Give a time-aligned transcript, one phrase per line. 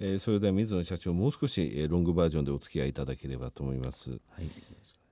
[0.00, 4.10] えー、それでは水野社長もう少し、えー、ロングバージョンでお付き合いいただければと思います。
[4.10, 4.48] はい、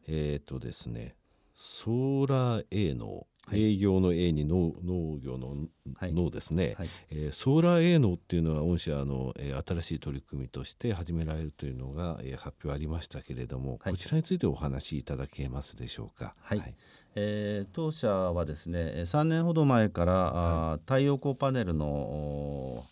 [0.06, 1.16] えっ、とですね
[1.54, 5.54] ソーラー A の営業の A に農農業の
[6.02, 16.34] 農ですね、はい、えー、ソーラー A 農っていうのは御社の、えー、新しい取り組みとして始められるというのが、えー、発表ありましたけれども、はい、こちらについてお話しいただけますでしょうか？
[16.40, 16.74] はい、はい、
[17.14, 22.84] えー、当社はですね3年ほど前から、はい、太陽光パネルの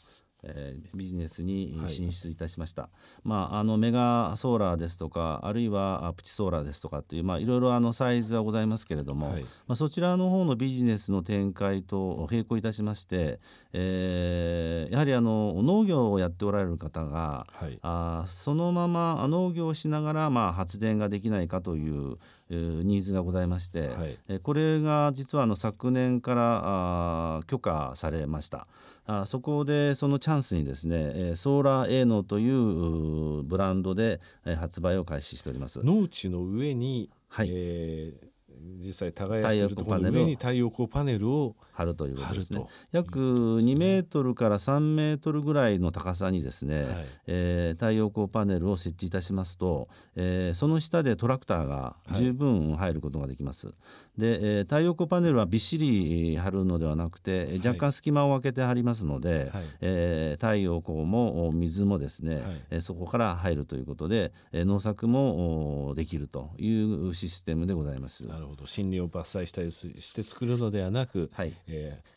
[0.46, 2.90] えー、ビジネスに進出いたしました、はい、
[3.24, 13.40] まあ、あのメガソーラーですとかあるいはプチソーラーですとかっていう、まあ、いろいろあのサイズはございますけれども、はい、まあ、そちらの方のビジネスの展開と並行いたしまして、
[13.72, 22.18] えー、やはりあの農業をやっておられる方が、はい、あそのまま農業をしながら、まあ、発電ができないかという
[22.50, 24.06] ニーズがございまして、は
[24.36, 28.66] い、これが実はあの昨年からあ許可されました。
[29.06, 34.20] あそこでそのチャンスにですねソーラーエーノというブランドで
[34.58, 35.80] 発売を開始しております。
[35.84, 37.48] 農地の上に、はい。
[37.50, 38.33] えー、
[38.78, 42.64] 実際耕しているところの上に太陽光パネルを貼るということですね。
[42.92, 53.68] 約2メートルから3メートルぐらいの高さにですね、はい、えー、太陽光パネルを設置いたしますと、えー、その下でトラクターが十分入ることができます。
[53.68, 53.72] は
[54.18, 66.70] い、で、えー、太陽光パネルはびっしり貼るのではなくて若干隙間を空けて貼りますので、はい、えー、太陽光も水もですね、はい、そこから入るということで、農作もできるとい
[67.08, 68.26] うシステムでございます。
[68.26, 71.54] なるほど森林を伐採したりして作るのではなく、はい。
[71.66, 72.08] えー、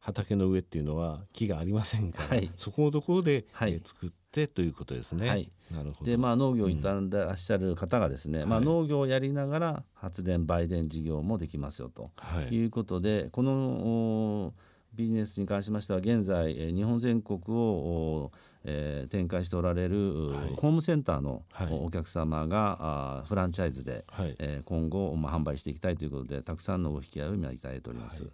[0.00, 5.28] 畑の上っていうのは木がありませんから、はい、そこのところで、はい、えー、作ってということですね。
[5.28, 6.10] はい、なるほど。
[6.10, 7.10] でまあ農業を営ん。
[7.10, 12.10] でらっしゃる方がですね、うん、まあ、農業をやりながら発電売電事業もできますよと
[12.50, 12.64] い。
[12.64, 14.52] うことで、この
[14.96, 18.32] ビジネスに関しましては現在日本全国を
[18.68, 28.24] えー、展開しておられる、はい、ホームセンターのお客様が、フランチャイズで、はい、えー、今後、まあ、販売していきたいということでたくさんのお引き合いを今いただいております。
[28.24, 28.32] はい。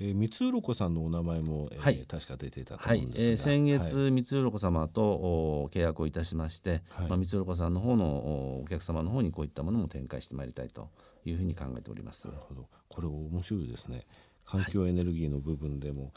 [0.00, 3.30] えー、三つ鱗さんのお名前も、えー、はい、確か出ていたと思うんですが、はい。
[3.30, 7.08] えー、先月、はい、三つ鱗様とお契約をいたしまして、はい。
[7.08, 10.90] まあ、三つ鱗さんの方のお客様の方にこういったものも展開してまいりたいと
[11.24, 12.28] いうふうに考えております。
[12.28, 12.68] なるほど。
[12.88, 14.06] これ面白いですね。
[14.44, 16.12] 環境エネルギーの部分でも、はい、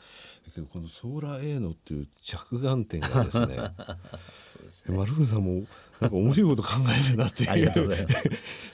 [0.56, 3.58] けどこのソーラー A のっていう着眼点がですね
[4.70, 4.98] すね。
[4.98, 5.64] 丸藤さんも
[6.00, 6.70] なんか面白いこと考
[7.08, 7.72] えるなっていう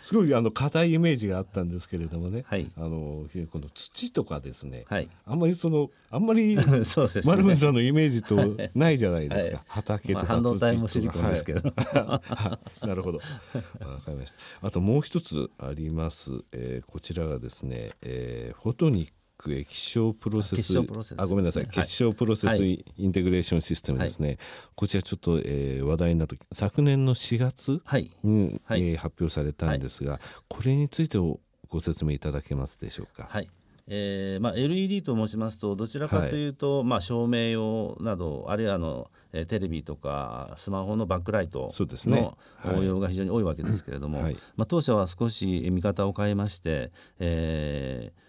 [0.02, 0.14] す。
[0.14, 6.56] ごいあの硬いイメージがあったんですけれどもね、はい、あのこの土とかですね、はい、あんまりそのあんまり
[7.26, 8.36] 丸藤さんのイメージと
[8.76, 13.20] ないじゃないですか、はい、畑とか土とか、まあ、半導体もシリコンですけど、はい、なるほど。
[13.20, 13.24] わ
[14.02, 14.68] かりました。
[14.68, 20.78] あともう一つあります、えー、こちらがですね、えー、フォトニックク液晶プロセス。
[21.18, 24.38] あごめんなさい、結晶プロセスインテグレーションシステムですね、はい、
[24.76, 27.82] こちらちょっと、えー、話題になった昨年の4月
[28.24, 33.28] に、はい、えー、発表されたんですが、これについてご説明いただけますでしょうか？
[33.30, 33.50] はい。
[33.94, 48.22] えーまあ、LED と申しますとどちらかというと、はい、まあ、照明用などあるいはあの、えー、テレビとかスマホのバックライトの応用が非常に多いわけですけれども、はい、まあ、当社は少し見方を変えまして、えー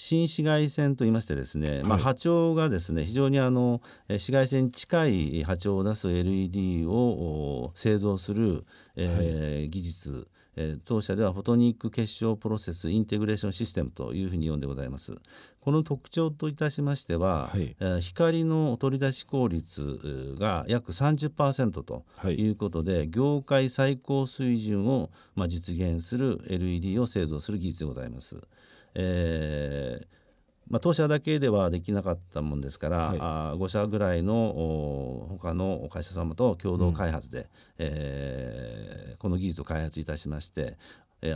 [0.00, 8.64] 新紫外線といいましてですね、はい、まあ、波長がですね非常にあの紫外線に近い波長を出す LED を製造する、
[8.94, 10.28] えー、はい、技術
[10.60, 15.14] え当社ではフォトニック結晶プロセスインテグレーションシステムというふうに呼んでございます。
[15.60, 28.36] この特徴といたしましては、はい、え光の取り出し効率が約30%ということで、はい、業界最高水準を、まあ、実現する LED を製造する技術でございます。
[28.94, 30.18] えー
[30.70, 37.46] まあ、当社だけではできなかったもんですから、はい、あ5社ぐらいの他の会社様と共同開発で、うん、
[37.78, 40.76] えー、この技術を開発いたしまして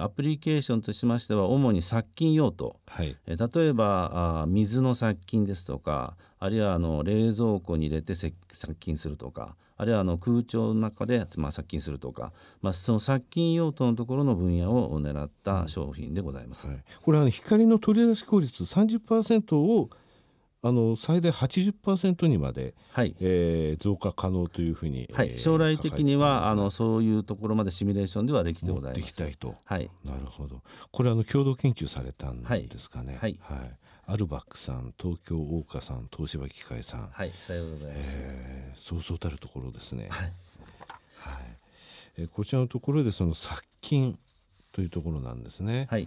[0.01, 8.35] アプリケーションとしましては主に殺菌用途、はい、例えばあ水の殺菌ですとかあるいはあの冷蔵庫に入れて殺
[8.79, 16.69] 菌するとかあるいはあの空調の中で、まあ、殺菌するとか、まあ、その殺菌用途のところの分野を狙った商品でございます。
[16.69, 19.91] はい、これは光の取り出し効率30%を
[20.65, 23.17] あの最大80%にまで、はい。
[23.21, 29.01] えー、増加可能というふうに、はい、将来的にはあのそういうところまでシミュレーションではできてございます。
[29.01, 30.63] できたいと、はい、なるほど。
[30.93, 33.19] これあの共同研究されたんですかね。
[33.21, 33.77] はい、はい、はい。
[34.07, 37.09] アルバックさん東京大岡さん東芝機械さん。
[37.11, 37.33] はい。
[37.41, 40.07] さようございます、えー、そうそうたるところですね。
[40.11, 40.33] はい、
[41.17, 41.59] はい。
[42.19, 44.17] えー、こちらのところでその殺菌
[44.71, 45.89] というところなんですね。
[45.91, 46.07] はい。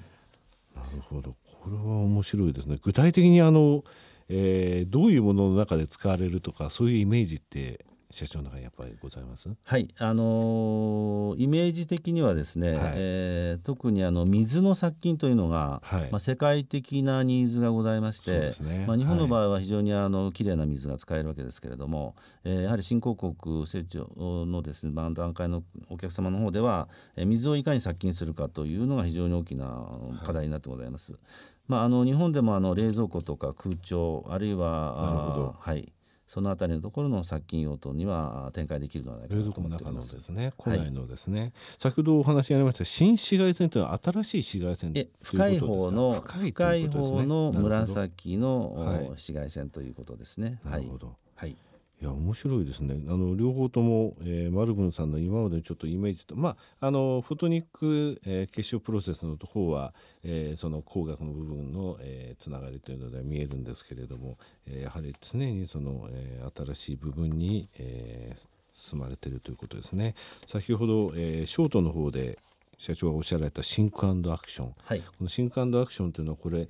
[0.74, 1.36] なるほど。
[1.62, 2.78] これは面白いですね。
[2.82, 3.84] 具体的にあの、
[4.30, 9.50] えー、どういうものの中で使われるとかそういうイメージって社長の中にやっぱりございます？
[9.64, 24.08] はいあのー、イメージ的にはですね、はい、えー、特にあの水の殺菌というのが、はい、まあ、世界的なニーズがございまして、ね、まあ、日本の場合は非常にあの綺麗な水が使えるわけですけれども、えー、やはり新興国成長
[24.46, 26.88] のですね、まあ、段階のお客様の方では、
[27.18, 29.90] えー、水をいかに殺菌するかというのが非常に大きな
[30.24, 31.12] 課題になってございます。
[31.12, 31.22] はい、
[31.68, 35.92] まあ、あの日本でもあの冷蔵庫とか空調あるいははい。
[36.28, 39.86] そのあたりのところの殺菌用途には展開できるのではないかと思っています。
[39.86, 50.60] 冷蔵庫の中のですね、古来のですね、はい、先ほどお話にありました新紫外線というのは新しい紫外線え深い方の深い方の紫の紫外線ということですね。
[50.66, 51.16] なるほど。
[51.36, 51.56] はい。
[52.02, 52.98] いや面白いですね。
[53.08, 59.94] あの両方とも、えー、マルブンさんの今までちょっとイメージとまああのフォトニック、えー、結晶プロセスの方は、
[60.24, 64.38] えー、その工学の部分の、えー、つながりというのでは見えるんですけれども、
[64.68, 68.40] えー、やはり常にその、えー、新しい部分に、えー、
[68.74, 70.16] 進まれているということですね。
[70.46, 72.40] 先ほど、えー、ショートの方で
[72.78, 76.68] 社長がおっしゃられたシンクアクション、はい、このシンクアクションというのはこれ、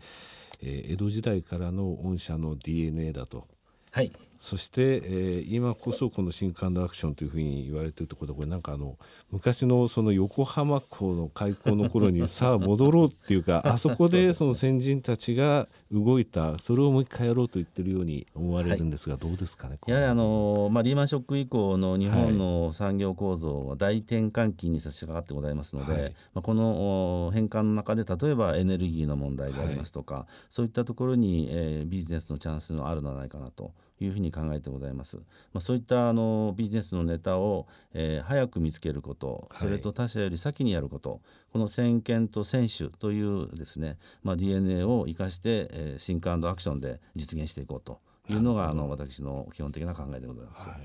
[0.62, 3.48] えー、江戸時代からの御社の DNA だと
[3.96, 8.98] はい、そして、えー、今こそこの新感度アクションというふうに言われているところでこれなんかあの
[9.32, 33.72] 昔のその横浜港の開港の頃にさあ戻ろうっていうか あそこでその先人たちが動いたそれをもう一回やろうと言ってるように思われるんですが、どうですかねやはりあの、まあ、リーマンショック以降の日本の産業構造は大転換期に差し掛かってございますので、はい、まあ、この変換の中で例えばエネルギーの問題でありますとか、はい、そういったところに、えー、ビジネスのチャンスのあるのではないかなと。
[34.00, 35.18] いうふうに考えてございます。
[35.18, 41.22] まあ、そういったあのビジネスのネタを、えー、早く見つけること、それと他社より先にやること、
[41.52, 48.00] この先見と先取というですね、まあ、DNA を生かして、えー、シンクアクションで実現していこうと
[48.30, 50.68] いうのがあの私の基本的な考えでございます。
[50.68, 50.80] はい、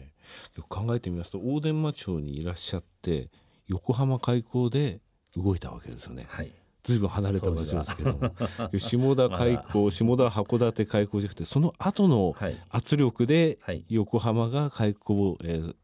[0.56, 3.30] よく考えてみますと大伝馬町にいらっしゃって
[3.66, 5.00] 横浜開港で
[5.36, 6.26] 動いたわけですよね。
[6.28, 8.32] はいずいぶん離れた場所ですけども。
[8.78, 12.34] 下田 開港下田函館開港じゃなくてその後の
[12.68, 15.74] 圧力で横浜が開港、えー、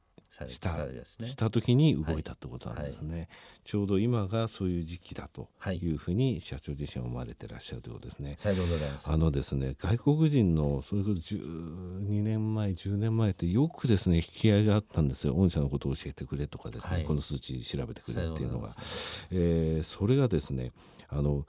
[0.47, 3.29] した,、ね、した時に動いたってことなんですね、はい、
[3.65, 5.87] ちょうど今がそういう時期だとい。
[5.87, 8.37] うふうに社長自身は思われてらっしゃるということですね。
[9.07, 15.35] あのですね外国人のそれこそ12年前10年前ってよくですね引き合いがあったんですよ。
[15.35, 18.75] 御社のことを教えてくれとかですね、はい、この数値調べてくれっていうのが、
[19.31, 20.73] えー、それがですね
[21.09, 21.47] あの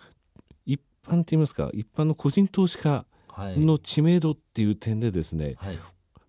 [0.65, 3.06] 一般って言いますか一般の個人投資家
[3.38, 5.79] の知名度っていう点でですね、はい、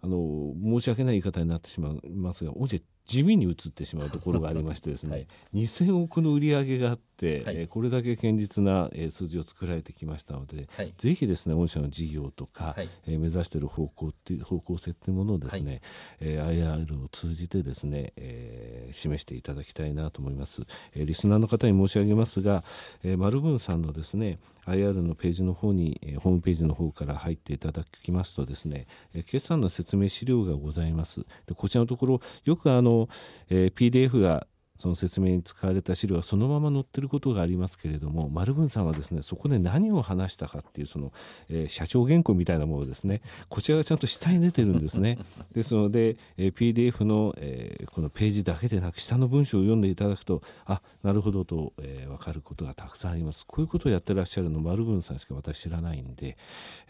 [0.02, 2.78] あの申し訳ない言い方になってしまいますが御社
[3.08, 15.80] 地味に移ってしまうところがありましてですね、 はい、2,000億の売り上げがあって、はい、えこれだけ堅実な、え数字を作られてきましたので、はい、ぜひですね御社の事業とか、はい、え目指している方向っていう方向性っていうものをですね、はい、
[16.20, 20.62] えー、IR を通じてですね、えー、示していただきたいなと思います、
[20.94, 22.62] えー、リスナーの方に申し上げますが、
[23.02, 31.26] えー、丸文さんのですね IR のページの方に、えー、ホームページの方から入っていただきますとですね、えー、決算の説明資料がございます。
[31.46, 33.08] でこちらのところよくあの、
[33.48, 34.46] えー、PDF が
[34.78, 41.12] その説明に使われた資料はそのまま載ってることがありますけれども丸文さんはですねそこで何を話したかっていうその、
[41.50, 45.18] えー、社長原稿みたいなものですねこちらがちゃんと下に出てるんですね。
[45.52, 53.44] ですので、えー、PDF の、えー、このページだけでなく下の文章を読んでいただくとあなるほどと、えー、分かることがたくさんあります。
[53.46, 56.36] こういうことをやってらっしゃるの丸文さんしか私知らないんで、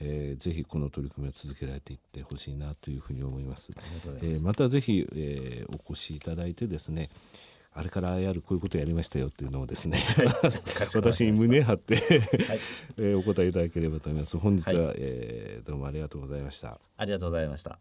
[0.00, 3.72] えー、ぜひこの取り組みを続けられていってほしいなというふうに思います。
[3.72, 7.08] まえー、またぜひ、えー、お越しいただいてですね
[7.72, 10.26] あれからやるこういうことやりましたよっていうのをですね、はい、
[10.96, 12.04] 私に胸張ってはい、
[12.98, 14.36] えー、お答えいただければと思います。
[14.36, 16.80] 本日は、はい、えー、どうもありがとうございました。
[16.96, 17.78] ありがとうございました